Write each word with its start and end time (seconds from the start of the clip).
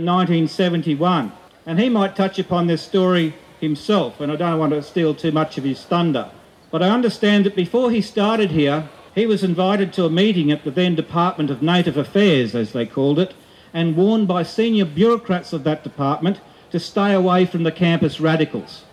in 0.00 0.06
1971. 0.06 1.32
And 1.66 1.78
he 1.78 1.88
might 1.88 2.16
touch 2.16 2.38
upon 2.38 2.66
this 2.66 2.82
story 2.82 3.34
himself, 3.60 4.20
and 4.20 4.32
I 4.32 4.36
don't 4.36 4.58
want 4.58 4.72
to 4.72 4.82
steal 4.82 5.14
too 5.14 5.30
much 5.30 5.58
of 5.58 5.64
his 5.64 5.82
thunder. 5.84 6.30
But 6.70 6.82
I 6.82 6.88
understand 6.88 7.44
that 7.44 7.54
before 7.54 7.90
he 7.90 8.00
started 8.00 8.50
here, 8.50 8.88
he 9.14 9.26
was 9.26 9.44
invited 9.44 9.92
to 9.92 10.06
a 10.06 10.10
meeting 10.10 10.50
at 10.50 10.64
the 10.64 10.70
then 10.70 10.94
Department 10.94 11.50
of 11.50 11.62
Native 11.62 11.96
Affairs, 11.96 12.54
as 12.54 12.72
they 12.72 12.86
called 12.86 13.18
it, 13.18 13.34
and 13.74 13.96
warned 13.96 14.26
by 14.26 14.42
senior 14.42 14.84
bureaucrats 14.84 15.52
of 15.52 15.64
that 15.64 15.84
department 15.84 16.40
to 16.70 16.80
stay 16.80 17.12
away 17.12 17.44
from 17.44 17.64
the 17.64 17.72
campus 17.72 18.20
radicals. 18.20 18.84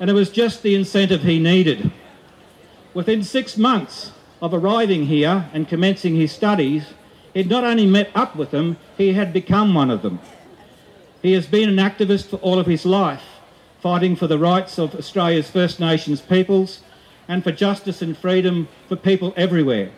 And 0.00 0.10
it 0.10 0.14
was 0.14 0.30
just 0.30 0.62
the 0.62 0.74
incentive 0.74 1.22
he 1.22 1.38
needed. 1.38 1.92
Within 2.94 3.22
six 3.22 3.56
months 3.56 4.10
of 4.40 4.52
arriving 4.52 5.06
here 5.06 5.48
and 5.52 5.68
commencing 5.68 6.16
his 6.16 6.32
studies, 6.32 6.86
he'd 7.34 7.50
not 7.50 7.64
only 7.64 7.86
met 7.86 8.10
up 8.14 8.36
with 8.36 8.50
them, 8.50 8.76
he 8.96 9.12
had 9.12 9.32
become 9.32 9.74
one 9.74 9.90
of 9.90 10.02
them. 10.02 10.20
He 11.22 11.32
has 11.32 11.46
been 11.46 11.68
an 11.68 11.76
activist 11.76 12.28
for 12.28 12.36
all 12.36 12.58
of 12.58 12.66
his 12.66 12.84
life, 12.84 13.22
fighting 13.80 14.16
for 14.16 14.26
the 14.26 14.38
rights 14.38 14.78
of 14.78 14.94
Australia's 14.94 15.50
First 15.50 15.78
Nations 15.80 16.20
peoples 16.20 16.80
and 17.28 17.42
for 17.42 17.52
justice 17.52 18.02
and 18.02 18.16
freedom 18.16 18.68
for 18.88 18.96
people 18.96 19.32
everywhere. 19.36 19.90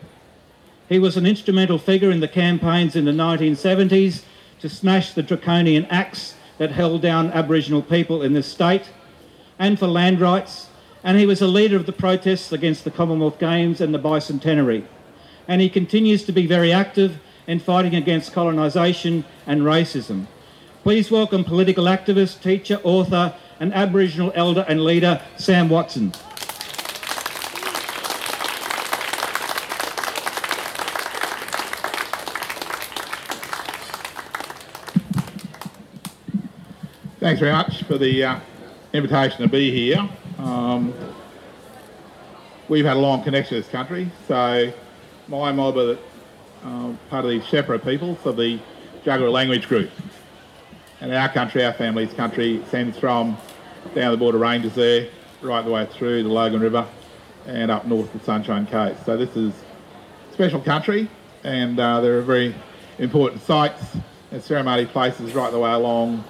He 0.87 0.99
was 0.99 1.17
an 1.17 1.25
instrumental 1.25 1.79
figure 1.79 2.11
in 2.11 2.19
the 2.19 2.27
campaigns 2.27 2.95
in 2.95 3.05
the 3.05 3.11
1970s 3.11 4.23
to 4.59 4.69
smash 4.69 5.13
the 5.13 5.23
draconian 5.23 5.85
acts 5.85 6.35
that 6.57 6.71
held 6.71 7.01
down 7.01 7.31
Aboriginal 7.31 7.81
people 7.81 8.21
in 8.21 8.33
this 8.33 8.47
state 8.47 8.89
and 9.57 9.79
for 9.79 9.87
land 9.87 10.19
rights, 10.19 10.67
and 11.03 11.17
he 11.17 11.25
was 11.25 11.41
a 11.41 11.47
leader 11.47 11.75
of 11.75 11.85
the 11.85 11.93
protests 11.93 12.51
against 12.51 12.83
the 12.83 12.91
Commonwealth 12.91 13.39
Games 13.39 13.81
and 13.81 13.93
the 13.93 13.99
bicentenary. 13.99 14.85
And 15.47 15.61
he 15.61 15.69
continues 15.69 16.23
to 16.25 16.31
be 16.31 16.47
very 16.47 16.73
active 16.73 17.19
in 17.47 17.59
fighting 17.59 17.95
against 17.95 18.33
colonisation 18.33 19.23
and 19.45 19.61
racism. 19.61 20.25
Please 20.83 21.11
welcome 21.11 21.43
political 21.43 21.85
activist, 21.85 22.41
teacher, 22.41 22.79
author, 22.83 23.35
and 23.59 23.73
Aboriginal 23.73 24.31
elder 24.35 24.65
and 24.67 24.83
leader 24.83 25.21
Sam 25.37 25.69
Watson. 25.69 26.11
Thanks 37.19 37.39
very 37.39 37.53
much 37.53 37.83
for 37.85 37.97
the 37.97 38.23
uh, 38.23 38.39
invitation 38.93 39.41
to 39.41 39.47
be 39.47 39.71
here. 39.71 40.07
Um, 40.37 40.93
we've 42.69 42.85
had 42.85 42.97
a 42.97 42.99
long 42.99 43.23
connection 43.23 43.55
to 43.55 43.63
this 43.63 43.71
country, 43.71 44.11
so 44.27 44.71
my 45.27 45.51
mob 45.51 45.77
are 45.77 45.97
uh, 46.63 46.93
part 47.09 47.25
of 47.25 47.31
the 47.31 47.39
Shepara 47.41 47.83
people, 47.83 48.17
so 48.23 48.31
the 48.31 48.59
Jagera 49.03 49.31
language 49.31 49.67
group. 49.67 49.91
And 51.01 51.13
our 51.13 51.29
country, 51.29 51.63
our 51.65 51.73
family's 51.73 52.13
country, 52.13 52.63
sends 52.69 52.97
from 52.97 53.37
down 53.93 54.11
the 54.11 54.17
border 54.17 54.37
ranges 54.37 54.75
there, 54.75 55.07
right 55.41 55.63
the 55.63 55.71
way 55.71 55.85
through 55.85 56.23
the 56.23 56.29
Logan 56.29 56.61
River 56.61 56.87
and 57.45 57.69
up 57.69 57.85
north 57.85 58.11
the 58.13 58.19
Sunshine 58.19 58.65
Coast. 58.65 59.05
So 59.05 59.17
this 59.17 59.35
is 59.35 59.53
special 60.33 60.59
country 60.59 61.09
and 61.43 61.79
uh, 61.79 62.01
there 62.01 62.17
are 62.17 62.21
very 62.21 62.55
important 62.97 63.41
sites 63.41 63.97
and 64.31 64.41
ceremony 64.41 64.85
places 64.85 65.33
right 65.33 65.51
the 65.51 65.59
way 65.59 65.71
along 65.71 66.23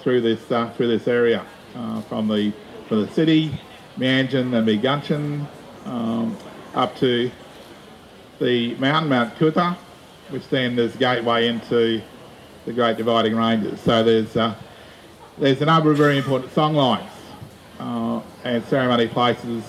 through 0.00 0.22
this 0.22 0.50
uh, 0.50 0.70
through 0.70 0.88
this 0.88 1.06
area 1.06 1.44
uh, 1.76 2.00
from 2.02 2.28
the 2.28 2.52
from 2.88 3.06
the 3.06 3.12
city, 3.12 3.58
Meanjin 3.96 4.54
and 4.54 4.66
Meguncheon, 4.66 5.46
um, 5.86 6.36
up 6.74 6.96
to 6.96 7.30
the 8.42 8.74
mountain, 8.74 9.08
Mount 9.08 9.36
Coot-tha, 9.36 9.76
which 10.30 10.48
then 10.48 10.78
is 10.78 10.96
gateway 10.96 11.46
into 11.46 12.02
the 12.66 12.72
Great 12.72 12.96
Dividing 12.96 13.36
Ranges. 13.36 13.80
So 13.80 14.02
there's 14.02 14.36
uh, 14.36 14.54
there's 15.38 15.62
a 15.62 15.64
number 15.64 15.90
of 15.90 15.96
very 15.96 16.18
important 16.18 16.52
song 16.52 16.74
lines 16.74 17.10
uh, 17.78 18.20
and 18.44 18.64
ceremony 18.64 19.08
places 19.08 19.64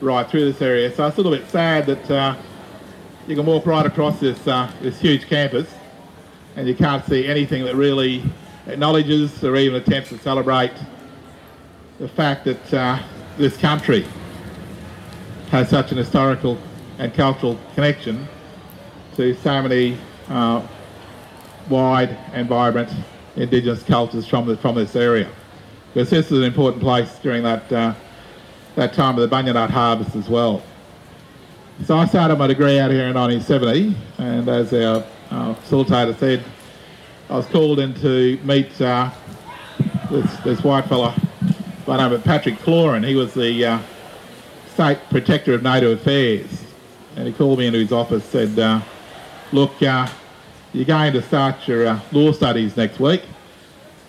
right 0.00 0.28
through 0.28 0.52
this 0.52 0.60
area. 0.62 0.94
So 0.94 1.06
it's 1.06 1.16
a 1.16 1.20
little 1.20 1.36
bit 1.36 1.48
sad 1.50 1.86
that 1.86 2.10
uh, 2.10 2.36
you 3.26 3.34
can 3.34 3.46
walk 3.46 3.66
right 3.66 3.86
across 3.86 4.20
this 4.20 4.46
uh, 4.46 4.70
this 4.82 5.00
huge 5.00 5.26
campus 5.26 5.68
and 6.56 6.68
you 6.68 6.74
can't 6.74 7.04
see 7.06 7.26
anything 7.26 7.64
that 7.64 7.74
really 7.74 8.22
acknowledges 8.66 9.42
or 9.42 9.56
even 9.56 9.80
attempts 9.80 10.10
to 10.10 10.18
celebrate 10.18 10.72
the 11.98 12.08
fact 12.08 12.44
that 12.44 12.74
uh, 12.74 13.02
this 13.38 13.56
country 13.56 14.06
has 15.50 15.68
such 15.68 15.90
an 15.90 15.98
historical 15.98 16.58
and 16.98 17.12
cultural 17.14 17.58
connection 17.74 18.26
to 19.16 19.34
so 19.34 19.62
many 19.62 19.98
uh, 20.28 20.66
wide 21.68 22.10
and 22.32 22.48
vibrant 22.48 22.90
Indigenous 23.36 23.82
cultures 23.82 24.26
from 24.26 24.46
the, 24.46 24.56
from 24.56 24.76
this 24.76 24.94
area. 24.94 25.28
Because 25.92 26.10
this 26.10 26.26
is 26.26 26.38
an 26.38 26.44
important 26.44 26.82
place 26.82 27.18
during 27.20 27.42
that 27.42 27.72
uh, 27.72 27.94
that 28.76 28.92
time 28.92 29.18
of 29.18 29.28
the 29.28 29.34
Bunya 29.34 29.54
nut 29.54 29.70
harvest 29.70 30.16
as 30.16 30.28
well. 30.28 30.62
So 31.86 31.96
I 31.96 32.06
started 32.06 32.36
my 32.38 32.46
degree 32.46 32.78
out 32.78 32.90
here 32.90 33.06
in 33.06 33.14
1970, 33.14 33.96
and 34.18 34.48
as 34.48 34.72
our 34.72 35.04
facilitator 35.30 36.16
said, 36.18 36.44
I 37.28 37.36
was 37.36 37.46
called 37.46 37.80
in 37.80 37.94
to 37.94 38.38
meet 38.44 38.80
uh, 38.80 39.10
this, 40.10 40.36
this 40.40 40.62
white 40.62 40.86
fella 40.86 41.20
by 41.86 41.96
the 41.96 42.04
name 42.04 42.12
of 42.12 42.24
Patrick 42.24 42.56
Killoran. 42.56 43.06
He 43.06 43.14
was 43.14 43.34
the 43.34 43.64
uh, 43.64 43.78
State 44.72 44.98
Protector 45.10 45.54
of 45.54 45.62
Native 45.62 46.00
Affairs. 46.00 46.63
And 47.16 47.26
he 47.26 47.32
called 47.32 47.58
me 47.58 47.66
into 47.66 47.78
his 47.78 47.92
office 47.92 48.22
and 48.34 48.56
said, 48.56 48.58
uh, 48.58 48.80
look, 49.52 49.80
uh, 49.82 50.08
you're 50.72 50.84
going 50.84 51.12
to 51.12 51.22
start 51.22 51.66
your 51.68 51.86
uh, 51.86 52.00
law 52.10 52.32
studies 52.32 52.76
next 52.76 52.98
week. 52.98 53.22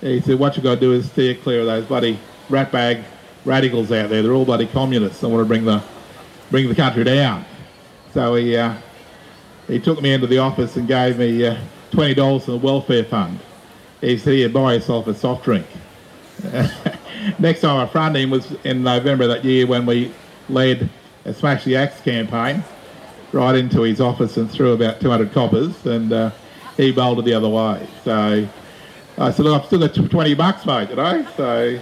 He 0.01 0.21
said, 0.21 0.39
what 0.39 0.55
you've 0.55 0.63
got 0.63 0.75
to 0.75 0.81
do 0.81 0.93
is 0.93 1.09
steer 1.11 1.35
clear 1.35 1.61
of 1.61 1.67
those 1.67 1.85
bloody 1.85 2.19
ratbag 2.49 3.03
radicals 3.45 3.91
out 3.91 4.09
there. 4.09 4.23
They're 4.23 4.33
all 4.33 4.45
bloody 4.45 4.65
communists 4.67 5.21
and 5.21 5.31
want 5.31 5.43
to 5.43 5.47
bring 5.47 5.65
the, 5.65 5.83
bring 6.49 6.67
the 6.67 6.75
country 6.75 7.03
down. 7.03 7.45
So 8.13 8.35
he, 8.35 8.57
uh, 8.57 8.75
he 9.67 9.79
took 9.79 10.01
me 10.01 10.13
into 10.13 10.27
the 10.27 10.39
office 10.39 10.75
and 10.75 10.87
gave 10.87 11.19
me 11.19 11.39
$20 11.91 12.43
from 12.43 12.53
the 12.53 12.57
welfare 12.57 13.03
fund. 13.03 13.39
He 14.01 14.17
said, 14.17 14.33
here, 14.33 14.49
buy 14.49 14.73
yourself 14.73 15.07
a 15.07 15.13
soft 15.13 15.45
drink. 15.45 15.67
Next 17.39 17.61
time 17.61 17.77
I 17.77 17.87
fronted 17.87 18.21
him 18.23 18.31
was 18.31 18.51
in 18.63 18.83
November 18.83 19.27
that 19.27 19.45
year 19.45 19.67
when 19.67 19.85
we 19.85 20.11
led 20.49 20.89
a 21.23 21.33
Smash 21.33 21.63
the 21.63 21.75
Acts 21.75 22.01
campaign 22.01 22.63
right 23.35 23.55
into 23.55 23.81
his 23.81 23.99
office 23.99 24.37
and 24.37 24.49
threw 24.49 24.71
about 24.71 25.01
200 25.01 25.33
coppers 25.33 25.85
and 25.85 26.11
uh, 26.13 26.31
he 26.77 26.91
bolted 26.91 27.25
the 27.25 27.33
other 27.33 27.49
way. 27.49 27.85
So 28.05 28.47
I 29.17 29.31
said, 29.31 29.45
look, 29.45 29.61
I've 29.61 29.67
still 29.67 29.79
got 29.79 29.93
20 29.93 30.33
bucks, 30.35 30.65
mate, 30.65 30.89
you 30.89 30.95
know? 30.95 31.27
So, 31.35 31.79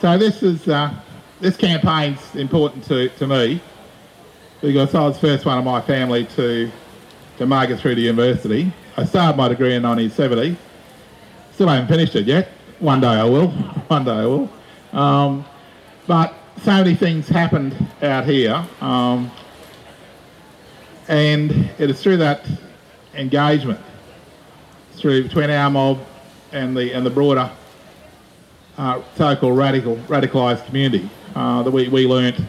so 0.00 0.18
this 0.18 0.42
is, 0.42 0.66
uh, 0.66 0.92
this 1.40 1.56
campaign's 1.56 2.34
important 2.34 2.84
to, 2.84 3.08
to 3.08 3.26
me 3.28 3.62
because 4.60 4.94
I 4.96 5.02
was 5.02 5.14
the 5.14 5.28
first 5.28 5.46
one 5.46 5.58
of 5.58 5.64
my 5.64 5.80
family 5.80 6.26
to, 6.36 6.70
to 7.38 7.46
make 7.46 7.70
it 7.70 7.78
through 7.78 7.94
to 7.94 8.00
university. 8.00 8.72
I 8.96 9.04
started 9.04 9.36
my 9.36 9.48
degree 9.48 9.76
in 9.76 9.82
1970. 9.84 10.56
Still 11.52 11.68
haven't 11.68 11.86
finished 11.86 12.16
it 12.16 12.26
yet. 12.26 12.48
One 12.80 13.00
day 13.00 13.06
I 13.06 13.24
will. 13.24 13.48
One 13.88 14.04
day 14.04 14.10
I 14.10 14.26
will. 14.26 14.50
Um, 14.92 15.44
but 16.08 16.34
so 16.62 16.72
many 16.72 16.96
things 16.96 17.28
happened 17.28 17.76
out 18.02 18.24
here. 18.24 18.66
Um, 18.80 19.30
and 21.12 21.68
it 21.78 21.90
is 21.90 22.02
through 22.02 22.16
that 22.16 22.46
engagement, 23.14 23.78
through 24.94 25.22
between 25.22 25.50
our 25.50 25.68
mob 25.68 25.98
and 26.52 26.74
the 26.74 26.90
and 26.94 27.04
the 27.04 27.10
broader 27.10 27.50
uh, 28.78 29.02
so-called 29.16 29.58
radical 29.58 29.96
radicalised 30.08 30.64
community 30.64 31.10
uh, 31.34 31.62
that 31.62 31.70
we, 31.70 31.88
we 31.88 32.06
learnt 32.06 32.40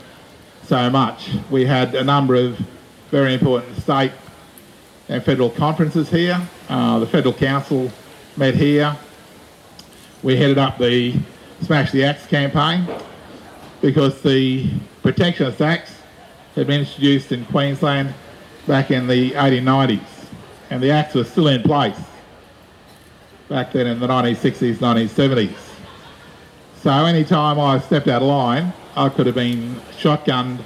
so 0.66 0.90
much. 0.90 1.29
We 1.51 1.66
had 1.66 1.94
a 1.94 2.06
number 2.06 2.35
of 2.35 2.57
very 3.12 3.34
important 3.34 3.75
state 3.81 4.13
and 5.09 5.22
federal 5.22 5.50
conferences 5.50 6.09
here. 6.09 6.40
Uh, 6.69 7.00
the 7.00 7.07
federal 7.07 7.34
council 7.34 7.91
met 8.38 8.56
here. 8.56 8.95
We 10.24 10.38
headed 10.38 10.57
up 10.57 10.77
the 10.77 11.16
Smash 11.63 11.92
the 11.92 12.06
Acts 12.06 12.25
campaign 12.27 12.88
because 13.81 14.21
the 14.21 14.71
Protectionist 15.01 15.62
Acts 15.62 15.98
had 16.56 16.68
been 16.68 16.80
introduced 16.80 17.33
in 17.33 17.44
Queensland 17.48 18.13
back 18.68 18.92
in 18.92 19.07
the 19.07 19.31
1890s 19.31 20.00
and 20.69 20.81
the 20.81 20.92
acts 20.92 21.15
were 21.15 21.24
still 21.24 21.48
in 21.48 21.62
place 21.62 22.00
back 23.50 23.71
then 23.71 23.88
in 23.88 24.00
the 24.00 24.07
1960s, 24.07 24.75
1970s. 24.75 25.56
So 26.81 26.92
any 26.92 27.24
time 27.24 27.60
I 27.60 27.80
stepped 27.80 28.07
out 28.07 28.21
of 28.21 28.27
line, 28.27 28.74
I 28.95 29.10
could 29.10 29.25
have 29.25 29.36
been 29.36 29.75
shotgunned 29.98 30.63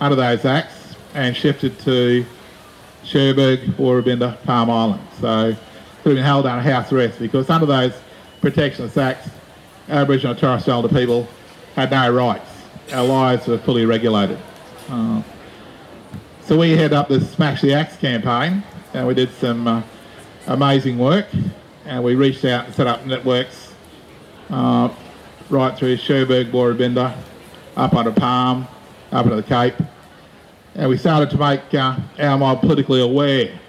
under 0.00 0.14
those 0.14 0.44
acts 0.44 0.94
and 1.14 1.36
shifted 1.36 1.78
to 1.80 2.24
Cherbourg, 3.04 3.60
Woorabinda, 3.76 4.40
Palm 4.44 4.70
Island. 4.70 5.02
So 5.20 5.56
could 6.02 6.10
have 6.10 6.16
been 6.16 6.24
held 6.24 6.46
under 6.46 6.62
house 6.62 6.92
arrest 6.92 7.18
because 7.18 7.50
under 7.50 7.66
those 7.66 7.92
Protectionist 8.40 8.96
Acts, 8.96 9.28
Aboriginal 9.88 10.32
and 10.32 10.40
Torres 10.40 10.62
Strait 10.62 10.74
Islander 10.74 10.94
people 10.94 11.28
had 11.74 11.90
no 11.90 12.12
rights. 12.12 12.48
Our 12.92 13.04
lives 13.04 13.46
were 13.46 13.58
fully 13.58 13.84
regulated. 13.84 14.38
Uh, 14.88 15.22
so 16.48 16.56
we 16.56 16.70
head 16.70 16.94
up 16.94 17.08
the 17.08 17.20
Smash 17.20 17.60
the 17.60 17.74
Acts 17.74 17.98
campaign 17.98 18.62
and 18.94 19.06
we 19.06 19.12
did 19.12 19.30
some 19.34 19.66
uh, 19.66 19.82
amazing 20.46 20.96
work, 20.98 21.26
and 21.84 22.02
we 22.02 22.14
reached 22.14 22.42
out 22.46 22.64
and 22.64 22.74
set 22.74 22.86
up 22.86 23.04
networks 23.04 23.74
uh, 24.48 24.88
right 25.50 25.76
through 25.76 25.98
Cherbourg, 25.98 26.46
Woorabinda, 26.46 27.14
up 27.76 27.92
onto 27.92 28.12
Palm, 28.12 28.66
up 29.12 29.26
into 29.26 29.36
the 29.36 29.42
Cape, 29.42 29.74
and 30.74 30.88
we 30.88 30.96
started 30.96 31.28
to 31.28 31.36
make 31.36 31.74
uh, 31.74 31.98
our 32.18 32.38
mob 32.38 32.62
politically 32.62 33.02
aware 33.02 33.60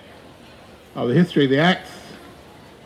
of 0.96 1.10
the 1.10 1.14
history 1.14 1.44
of 1.44 1.50
the 1.50 1.60
Acts 1.60 1.92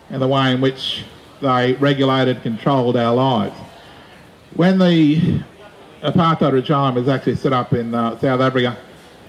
and 0.10 0.20
the 0.20 0.28
way 0.28 0.54
in 0.54 0.60
which 0.60 1.04
they 1.40 1.74
regulated, 1.74 2.42
controlled 2.42 2.98
our 2.98 3.14
lives. 3.14 3.56
When 4.56 4.80
the 4.80 5.44
apartheid 6.02 6.52
regime 6.52 6.96
was 6.96 7.08
actually 7.08 7.36
set 7.36 7.54
up 7.54 7.74
in 7.74 7.94
uh, 7.94 8.18
South 8.18 8.42
Africa 8.42 8.76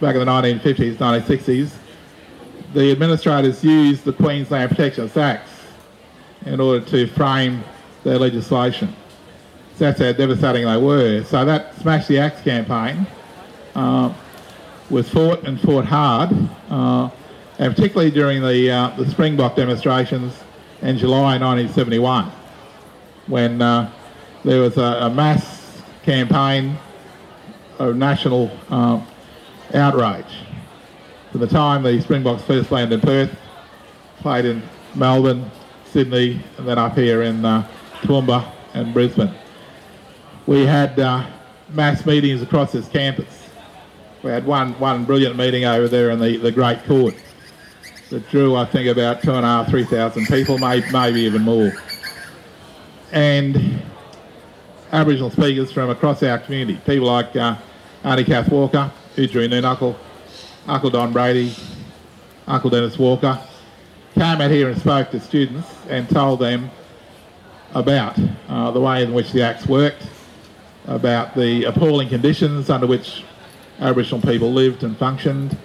back 0.01 0.15
in 0.17 0.21
the 0.21 0.27
1950s, 0.27 0.97
1960s, 0.97 1.71
the 2.73 2.91
administrators 2.91 3.63
used 3.63 4.05
the 4.05 4.13
Queensland 4.13 4.71
Protection 4.71 5.11
Acts 5.17 5.51
in 6.47 6.61
order 6.61 6.85
to 6.87 7.07
frame 7.09 7.63
their 8.03 8.19
legislation. 8.19 8.95
So 9.77 9.85
that's 9.85 10.01
how 10.01 10.13
devastating 10.13 10.67
they 10.67 10.77
were. 10.77 11.25
So 11.25 11.45
that 11.45 11.75
Smash 11.81 12.07
the 12.07 12.19
Acts 12.19 12.43
campaign 12.43 13.07
uh, 13.75 14.13
was 14.91 15.09
fought 15.09 15.43
and 15.45 15.61
fought 15.61 15.85
hard, 15.85 16.31
uh, 16.71 17.11
and 17.59 17.75
particularly 17.75 18.11
during 18.11 18.43
the, 18.43 18.71
uh, 18.71 18.91
the 18.97 19.09
Springbok 19.11 19.57
demonstrations 19.57 20.35
in 20.83 20.99
July 20.99 21.39
1971, 21.39 22.31
when 23.27 23.63
uh, 23.63 23.91
there 24.45 24.61
was 24.61 24.77
a, 24.77 24.83
a, 24.83 25.11
mass 25.11 25.83
campaign 26.03 26.77
of 27.79 27.97
national 27.97 28.51
uh, 28.71 29.01
outrage. 29.75 30.25
From 31.31 31.41
the 31.41 31.47
time 31.47 31.83
the 31.83 32.01
Springboks 32.01 32.43
first 32.43 32.71
landed 32.71 32.95
in 32.95 33.01
Perth, 33.01 33.37
played 34.19 34.45
in 34.45 34.63
Melbourne, 34.95 35.51
Sydney, 35.91 36.41
and 36.59 36.69
then 36.69 36.79
up 36.79 36.97
here 36.97 37.23
in 37.23 37.45
uh, 37.45 37.69
Toowoomba 38.03 38.51
and 38.75 38.95
Brisbane. 38.95 39.35
We 40.47 40.65
had 40.65 40.99
uh, 40.99 41.27
mass 41.71 42.07
meetings 42.07 42.43
across 42.43 42.73
this 42.73 42.89
campus. 42.89 43.49
We 44.23 44.31
had 44.31 44.47
one, 44.47 44.79
one 44.79 45.05
brilliant 45.05 45.37
meeting 45.37 45.65
over 45.65 45.89
there 45.89 46.11
in 46.11 46.19
the, 46.19 46.37
the 46.37 46.53
Great 46.53 46.85
Court 46.85 47.15
that 48.11 48.29
drew, 48.31 48.55
I 48.55 48.65
think, 48.65 48.89
about 48.89 49.23
two 49.23 49.33
and 49.33 49.45
a 49.45 49.49
half, 49.49 49.69
three 49.69 49.85
thousand 49.85 50.27
people, 50.27 50.59
maybe, 50.59 50.91
maybe 50.93 51.21
even 51.23 51.43
more. 51.43 51.73
And 53.13 53.83
Aboriginal 54.93 55.31
speakers 55.31 55.73
from 55.73 55.91
across 55.91 56.23
our 56.23 56.39
community, 56.39 56.81
people 56.87 57.07
like 57.07 57.35
uh, 57.37 57.57
Auntie 58.05 58.25
Kath 58.25 58.49
Walker, 58.49 58.93
Oodgeroo 59.17 59.49
Noonuccal, 59.49 59.97
Uncle 60.67 60.91
Don 60.91 61.13
Brady, 61.13 61.55
Uncle 62.49 62.69
Dennis 62.69 62.99
Walker, 62.99 63.39
came 64.15 64.41
out 64.41 64.51
here 64.51 64.69
and 64.69 64.81
spoke 64.81 65.11
to 65.13 65.21
students 65.21 65.69
and 65.89 66.09
told 66.09 66.41
them 66.41 66.69
about 67.75 68.19
uh, 68.49 68.73
the 68.73 68.81
way 68.81 69.05
in 69.05 69.13
which 69.13 69.31
the 69.31 69.41
Acts 69.41 69.67
worked, 69.67 70.05
about 70.87 71.35
the 71.37 71.65
appalling 71.65 72.09
conditions 72.09 72.71
under 72.71 72.89
which 72.89 73.23
Aboriginal 73.79 74.21
people 74.21 74.53
lived 74.53 74.83
and 74.83 74.97
functioned, 74.97 75.57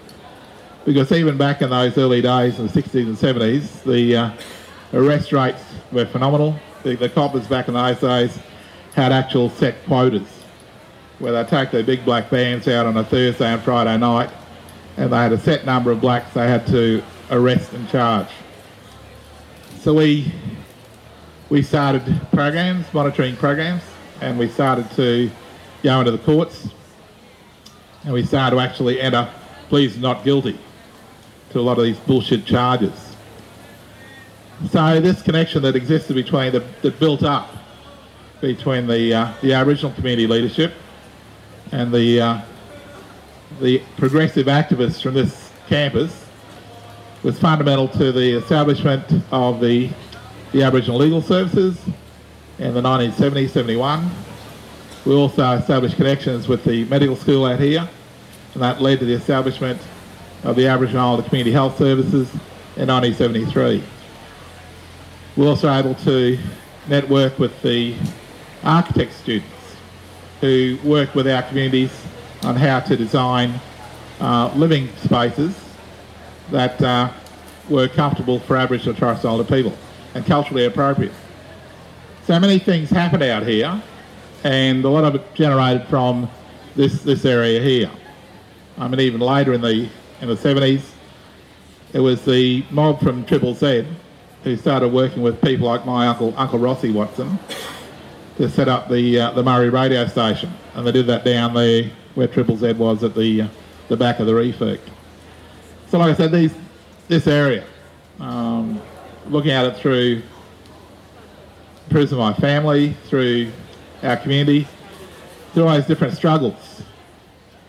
because 0.86 1.12
even 1.12 1.36
back 1.36 1.64
in 1.64 1.72
those 1.72 1.98
early 1.98 2.22
days 2.22 2.60
in 2.60 2.68
the 2.68 2.82
60s 2.82 3.08
and 3.08 3.18
70s, 3.18 3.84
the 3.84 4.16
uh, 4.16 4.32
arrest 4.94 5.32
rates 5.32 5.64
were 5.92 6.06
phenomenal. 6.06 6.56
The, 6.84 6.96
the, 6.96 7.10
coppers 7.10 7.48
back 7.48 7.68
in 7.68 7.74
those 7.74 8.00
days 8.00 8.38
had 8.94 9.12
actual 9.12 9.50
set 9.50 9.84
quotas 9.86 10.39
where 11.20 11.32
they'd 11.32 11.48
take 11.48 11.72
their 11.72 11.84
big 11.84 12.04
black 12.06 12.30
bands 12.30 12.68
out 12.68 12.86
on 12.86 12.98
a 12.98 13.04
Thursday 13.04 13.46
and 13.46 13.62
Friday 13.62 13.98
night 13.98 14.30
and 14.98 15.14
they 15.14 15.18
had 15.18 15.32
a 15.32 15.40
set 15.40 15.66
number 15.66 15.92
of 15.92 16.02
blacks 16.02 16.34
they 16.34 16.48
had 16.48 16.68
to 16.68 17.02
arrest 17.32 17.72
and 17.74 17.88
charge. 17.90 18.28
So 19.82 19.94
we 19.94 20.32
we 21.50 21.62
started 21.64 22.04
programs, 22.32 22.94
monitoring 22.94 23.36
programs, 23.36 23.82
and 24.22 24.38
we 24.38 24.50
started 24.50 24.90
to 24.92 25.32
go 25.84 26.00
into 26.00 26.12
the 26.12 26.20
courts 26.20 26.70
and 28.04 28.14
we 28.14 28.24
started 28.24 28.58
to 28.58 28.62
actually 28.62 29.00
enter 29.00 29.30
pleas 29.70 29.98
not 29.98 30.24
guilty 30.24 30.60
to 31.52 31.60
a 31.60 31.62
lot 31.62 31.78
of 31.78 31.86
these 31.86 31.98
bullshit 32.00 32.46
charges. 32.46 33.16
So 34.70 35.00
this 35.00 35.22
connection 35.22 35.64
that 35.64 35.76
existed 35.76 36.16
between 36.16 36.52
the, 36.52 36.60
that 36.82 37.00
built 37.00 37.24
up 37.24 37.50
between 38.42 38.88
the 38.88 39.14
uh, 39.14 39.34
the 39.42 39.54
Aboriginal 39.54 39.94
community 39.94 40.28
leadership 40.28 40.74
and 41.72 41.94
the 41.94 42.22
uh, 42.22 42.42
the 43.60 43.82
progressive 43.98 44.48
activists 44.48 45.02
from 45.02 45.14
this 45.14 45.52
campus 45.68 46.26
was 47.24 47.38
fundamental 47.40 47.88
to 47.88 48.12
the 48.12 48.38
establishment 48.38 49.06
of 49.32 49.60
the 49.60 49.90
the 50.52 50.64
Aboriginal 50.64 50.98
Legal 50.98 51.22
Services 51.22 51.78
in 52.58 52.74
the 52.74 52.82
1970-71. 52.82 54.10
We 55.06 55.14
also 55.14 55.52
established 55.52 55.96
connections 55.96 56.48
with 56.48 56.64
the 56.64 56.86
medical 56.86 57.16
school 57.16 57.46
out 57.46 57.60
here, 57.60 57.88
and 58.54 58.64
that 58.64 58.82
led 58.82 59.00
to 59.00 59.06
the 59.06 59.14
establishment 59.14 59.80
of 60.44 60.56
the 60.56 60.68
Aboriginal 60.68 61.02
Islander 61.06 61.30
Community 61.30 61.52
Health 61.52 61.78
Services 61.78 62.32
in 62.78 62.88
1973. 62.88 63.84
We're 65.38 65.48
also 65.48 65.72
able 65.72 65.96
to 65.96 66.38
network 66.88 67.38
with 67.38 67.62
the 67.62 67.96
architect 68.64 69.14
students 69.14 69.59
who 70.42 70.78
work 70.84 71.14
with 71.16 71.28
our 71.28 71.44
communities 71.44 71.92
on 72.44 72.56
how 72.56 72.80
to 72.80 72.96
design 72.96 73.60
uh, 74.20 74.52
living 74.56 74.90
spaces 75.04 75.56
that 76.52 76.82
uh, 76.82 77.12
were 77.70 77.88
comfortable 77.88 78.40
for 78.40 78.56
Aboriginal 78.56 78.92
and 78.92 79.00
Torres 79.00 79.20
Strait 79.20 79.30
Islander 79.30 79.56
people 79.56 79.78
and 80.16 80.26
culturally 80.26 80.66
appropriate. 80.66 81.14
So 82.26 82.40
many 82.40 82.60
things 82.60 82.90
happened 82.90 83.24
out 83.24 83.44
here 83.46 83.82
and 84.44 84.84
a 84.84 84.90
lot 84.90 85.04
of 85.04 85.16
it 85.16 85.34
generated 85.36 85.88
from 85.88 86.30
this, 86.76 87.02
this 87.02 87.26
area 87.26 87.62
here. 87.62 87.92
I 88.78 88.88
mean 88.88 89.00
even 89.02 89.20
later 89.20 89.54
in 89.54 89.62
the 89.62 89.90
in 90.22 90.28
the 90.28 90.36
70s. 90.36 90.82
It 91.94 92.00
was 92.00 92.24
the 92.24 92.64
mob 92.70 93.02
from 93.02 93.26
Triple 93.26 93.54
Z 93.54 93.86
who 94.44 94.56
started 94.56 94.90
working 94.90 95.22
with 95.22 95.42
people 95.42 95.68
like 95.68 95.86
my 95.86 96.08
uncle, 96.08 96.34
Uncle 96.38 96.60
Rossi 96.60 96.92
Watson, 96.92 97.40
to 98.40 98.50
set 98.50 98.70
up 98.70 98.88
the 98.88 99.20
uh, 99.20 99.32
the 99.32 99.44
Murri 99.44 99.70
radio 99.70 100.08
station, 100.08 100.50
and 100.74 100.88
they 100.88 100.94
did 100.94 101.08
that 101.08 101.26
down 101.26 101.54
there 101.54 101.92
where 102.16 102.28
Triple 102.28 102.56
Z 102.56 102.72
was 102.74 103.04
at 103.04 103.14
the 103.14 103.42
uh, 103.42 103.48
the 103.90 103.98
back 103.98 104.22
of 104.22 104.28
the 104.28 104.32
refurb. 104.32 104.80
So, 105.88 106.00
like 106.00 106.14
I 106.14 106.16
said, 106.16 106.32
these 106.32 106.54
this 107.10 107.28
area, 107.28 107.66
um, 108.22 108.82
looking 109.28 109.52
at 109.52 109.66
it 109.66 109.76
through 109.76 110.22
prism 111.90 112.18
of 112.18 112.34
my 112.34 112.42
family, 112.42 112.96
through 113.08 113.52
our 114.04 114.16
community, 114.16 114.66
through 115.54 115.64
all 115.64 115.74
those 115.74 115.86
different 115.86 116.16
struggles, 116.16 116.82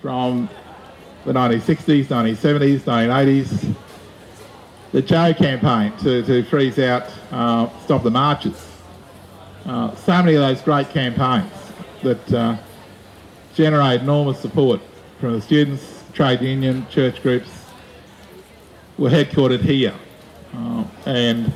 from 0.01 0.49
the 1.25 1.33
1960s, 1.33 2.05
1970s, 2.05 2.81
1980s. 2.81 3.75
The 4.93 5.03
Joh 5.03 5.35
campaign 5.35 5.97
to, 5.99 6.23
to 6.25 6.45
freeze 6.45 6.79
out, 6.79 7.11
uh, 7.33 7.69
stop 7.81 8.05
the 8.05 8.11
marches. 8.11 8.70
Uh, 9.71 9.95
so 9.95 10.21
many 10.21 10.35
of 10.35 10.41
those 10.41 10.61
great 10.63 10.91
campaigns 10.91 11.53
that 12.03 12.33
uh, 12.33 12.57
generate 13.55 14.01
enormous 14.01 14.41
support 14.41 14.81
from 15.21 15.35
the 15.35 15.41
students, 15.41 16.03
trade 16.13 16.41
union, 16.41 16.85
church 16.91 17.23
groups, 17.23 17.49
were 18.99 19.09
headquartered 19.09 19.61
here. 19.61 19.95
Uh, 20.53 20.83
and 21.07 21.53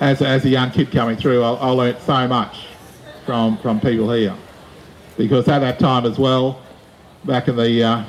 as, 0.00 0.20
as 0.20 0.44
a 0.44 0.50
young 0.50 0.70
kid 0.70 0.92
coming 0.92 1.16
through, 1.16 1.42
I, 1.42 1.54
I 1.54 1.68
learnt 1.70 1.98
so 2.02 2.28
much 2.28 2.66
from, 3.24 3.56
from 3.56 3.80
people 3.80 4.12
here. 4.12 4.36
Because 5.16 5.48
at 5.48 5.60
that 5.60 5.78
time 5.78 6.04
as 6.04 6.18
well, 6.18 6.60
back 7.24 7.48
in 7.48 7.56
the 7.56 7.82
uh, 7.82 8.04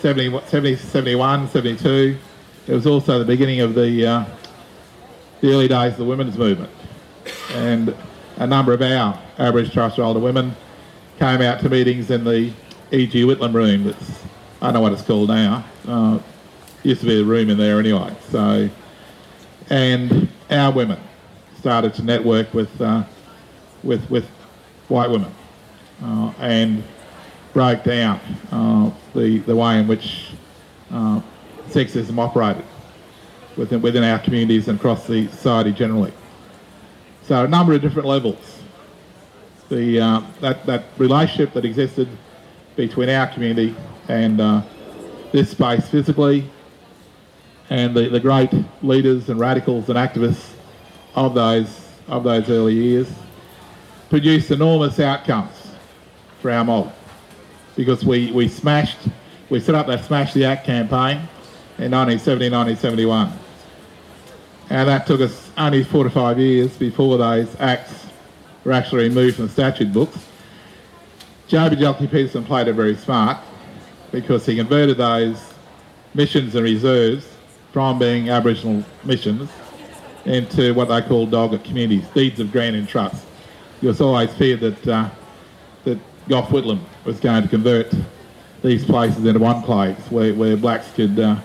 70, 0.00 0.40
70, 0.46 0.76
71, 0.76 1.50
72. 1.50 2.18
It 2.66 2.72
was 2.72 2.86
also 2.86 3.18
the 3.18 3.26
beginning 3.26 3.60
of 3.60 3.74
the, 3.74 4.06
uh, 4.06 4.24
the 5.42 5.52
early 5.52 5.68
days 5.68 5.92
of 5.92 5.98
the 5.98 6.06
women's 6.06 6.38
movement. 6.38 6.70
And 7.52 7.94
a 8.36 8.46
number 8.46 8.72
of 8.72 8.82
our 8.82 9.20
Aboriginal 9.38 9.90
Torres 9.90 9.92
Strait 9.92 10.22
women 10.22 10.56
came 11.18 11.40
out 11.40 11.60
to 11.60 11.68
meetings 11.68 12.10
in 12.10 12.24
the 12.24 12.52
E.G. 12.92 13.24
Whitlam 13.24 13.54
room. 13.54 13.84
That's, 13.84 14.22
I 14.60 14.66
don't 14.66 14.74
know 14.74 14.80
what 14.80 14.92
it's 14.92 15.02
called 15.02 15.28
now. 15.28 15.64
Uh, 15.86 16.18
used 16.82 17.00
to 17.00 17.06
be 17.06 17.20
a 17.20 17.24
room 17.24 17.50
in 17.50 17.58
there 17.58 17.80
anyway. 17.80 18.14
So, 18.30 18.68
and 19.70 20.28
our 20.50 20.72
women 20.72 21.00
started 21.58 21.94
to 21.94 22.02
network 22.02 22.52
with, 22.54 22.80
uh, 22.80 23.04
with, 23.82 24.08
with 24.10 24.26
white 24.88 25.10
women. 25.10 25.32
Uh, 26.02 26.32
and 26.38 26.84
broke 27.56 27.82
down 27.84 28.20
uh, 28.52 28.90
the, 29.14 29.38
the 29.38 29.56
way 29.56 29.78
in 29.80 29.88
which 29.88 30.32
uh, 30.90 31.18
sexism 31.68 32.18
operated 32.18 32.66
within, 33.56 33.80
within 33.80 34.04
our 34.04 34.18
communities 34.18 34.68
and 34.68 34.78
across 34.78 35.06
the 35.06 35.26
society 35.28 35.72
generally. 35.72 36.12
So 37.26 37.44
a 37.44 37.48
number 37.48 37.72
of 37.74 37.82
different 37.82 38.06
levels. 38.06 38.62
The, 39.68 40.00
uh, 40.00 40.22
that, 40.40 40.64
that 40.66 40.84
relationship 40.96 41.52
that 41.54 41.64
existed 41.64 42.08
between 42.76 43.08
our 43.08 43.26
community 43.26 43.74
and 44.08 44.40
uh, 44.40 44.62
this 45.32 45.50
space 45.50 45.88
physically 45.88 46.48
and 47.68 47.96
the, 47.96 48.08
the 48.08 48.20
great 48.20 48.50
leaders 48.82 49.28
and 49.28 49.40
radicals 49.40 49.88
and 49.88 49.98
activists 49.98 50.52
of 51.16 51.34
those 51.34 51.80
of 52.06 52.22
those 52.22 52.48
early 52.48 52.74
years 52.74 53.08
produced 54.08 54.52
enormous 54.52 55.00
outcomes 55.00 55.72
for 56.40 56.52
our 56.52 56.64
mob 56.64 56.92
because 57.74 58.04
we, 58.04 58.30
we 58.32 58.48
smashed, 58.48 58.98
we 59.50 59.58
set 59.58 59.74
up 59.74 59.88
that 59.88 60.04
Smash 60.04 60.32
the 60.32 60.44
Act 60.44 60.64
campaign 60.64 61.16
in 61.78 61.90
1970, 61.90 62.50
1971. 62.50 63.32
And 64.70 64.88
that 64.88 65.06
took 65.06 65.20
us 65.20 65.45
only 65.56 65.84
four 65.84 66.04
to 66.04 66.10
five 66.10 66.38
years 66.38 66.76
before 66.76 67.18
those 67.18 67.48
acts 67.60 68.06
were 68.64 68.72
actually 68.72 69.08
removed 69.08 69.36
from 69.36 69.46
the 69.46 69.52
statute 69.52 69.92
books. 69.92 70.18
J.B. 71.48 71.76
Bjelke-Petersen 71.76 72.44
played 72.44 72.68
it 72.68 72.72
very 72.74 72.96
smart 72.96 73.38
because 74.10 74.44
he 74.44 74.56
converted 74.56 74.96
those 74.96 75.54
missions 76.14 76.54
and 76.54 76.64
reserves 76.64 77.28
from 77.72 77.98
being 77.98 78.30
Aboriginal 78.30 78.84
missions 79.04 79.50
into 80.24 80.74
what 80.74 80.88
they 80.88 81.00
call 81.02 81.26
DOGIT 81.26 81.64
communities, 81.64 82.06
deeds 82.08 82.40
of 82.40 82.50
grant 82.50 82.74
and 82.74 82.88
trust. 82.88 83.24
It 83.80 83.86
was 83.86 84.00
always 84.00 84.32
feared 84.34 84.60
that 84.60 84.88
uh, 84.88 85.10
that 85.84 85.98
Gough 86.28 86.48
Whitlam 86.48 86.80
was 87.04 87.20
going 87.20 87.42
to 87.42 87.48
convert 87.48 87.92
these 88.62 88.84
places 88.84 89.24
into 89.24 89.38
enclaves 89.40 90.10
where, 90.10 90.34
where 90.34 90.56
blacks 90.56 90.90
could 90.92 91.18
uh, 91.20 91.36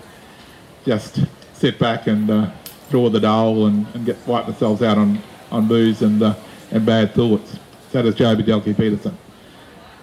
just 0.84 1.20
sit 1.52 1.78
back 1.78 2.08
and 2.08 2.28
uh, 2.28 2.50
draw 2.92 3.08
the 3.08 3.18
dole 3.18 3.66
and, 3.66 3.86
and 3.94 4.06
get 4.06 4.16
wipe 4.26 4.46
themselves 4.46 4.82
out 4.82 4.98
on, 4.98 5.20
on 5.50 5.66
booze 5.66 6.02
and 6.02 6.22
uh, 6.22 6.34
and 6.70 6.86
bad 6.86 7.14
thoughts. 7.14 7.58
So 7.90 8.02
does 8.02 8.14
Joh 8.14 8.36
Bjelke-Petersen. 8.36 9.16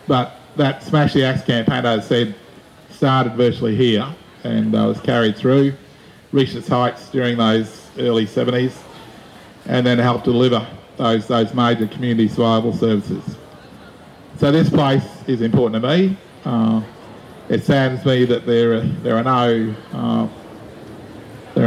But 0.07 0.35
that 0.55 0.83
Smash 0.83 1.13
the 1.13 1.23
Acts 1.23 1.43
campaign, 1.43 1.85
as 1.85 2.05
I 2.05 2.07
said, 2.07 2.35
started 2.89 3.33
virtually 3.33 3.75
here 3.75 4.07
and 4.43 4.75
uh, 4.75 4.85
was 4.85 4.99
carried 5.01 5.37
through, 5.37 5.73
reached 6.31 6.55
its 6.55 6.67
heights 6.67 7.09
during 7.09 7.37
those 7.37 7.89
early 7.97 8.25
70s, 8.25 8.73
and 9.65 9.85
then 9.85 9.97
helped 9.97 10.25
deliver 10.25 10.65
those, 10.97 11.27
those 11.27 11.53
major 11.53 11.87
community 11.87 12.27
survival 12.27 12.73
services. 12.73 13.35
So 14.37 14.51
this 14.51 14.69
place 14.69 15.05
is 15.27 15.41
important 15.41 15.81
to 15.83 15.89
me. 15.89 16.17
Uh, 16.45 16.81
it 17.49 17.63
saddens 17.63 18.05
me 18.05 18.25
that 18.25 18.45
there 18.45 18.73
are, 18.73 18.81
there 18.81 19.17
are 19.17 19.23
no 19.23 19.75
uh, 19.93 20.27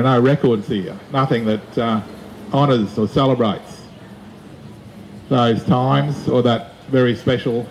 are 0.06 0.20
no 0.20 0.20
records 0.20 0.68
here, 0.68 0.98
nothing 1.12 1.44
that 1.46 1.78
uh, 1.78 2.00
honours 2.52 2.98
or 2.98 3.08
celebrates 3.08 3.82
those 5.28 5.64
times 5.64 6.28
or 6.28 6.42
that 6.42 6.74
very 6.88 7.16
special, 7.16 7.66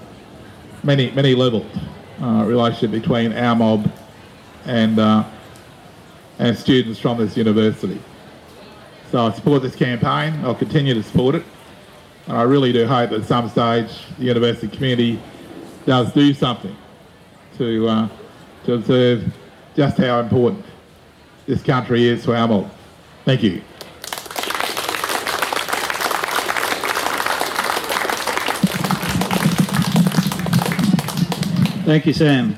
many 0.83 1.11
many 1.11 1.35
levelled 1.35 1.69
uh, 2.21 2.43
relationship 2.45 2.91
between 2.91 3.33
our 3.33 3.55
mob 3.55 3.91
and 4.65 4.99
uh, 4.99 5.23
and 6.39 6.57
students 6.57 6.99
from 6.99 7.17
this 7.17 7.37
university. 7.37 8.01
So 9.11 9.27
I 9.27 9.31
support 9.33 9.61
this 9.61 9.75
campaign. 9.75 10.39
I'll 10.43 10.55
continue 10.55 10.93
to 10.93 11.03
support 11.03 11.35
it. 11.35 11.43
And 12.27 12.37
I 12.37 12.43
really 12.43 12.71
do 12.71 12.85
hope 12.87 13.09
that 13.09 13.21
at 13.21 13.27
some 13.27 13.49
stage 13.49 13.89
the 14.17 14.25
university 14.25 14.67
community 14.67 15.21
does 15.85 16.13
do 16.13 16.33
something 16.33 16.75
to, 17.57 17.87
uh, 17.87 18.09
to 18.65 18.73
observe 18.73 19.33
just 19.75 19.97
how 19.97 20.19
important 20.19 20.65
this 21.51 21.63
country 21.63 22.07
is 22.07 22.25
our 22.29 22.47
mob. 22.47 22.71
Thank 23.25 23.43
you. 23.43 23.61
Thank 31.83 32.05
you, 32.05 32.13
Sam. 32.13 32.57